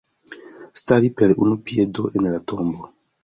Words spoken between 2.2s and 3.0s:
en la tombo.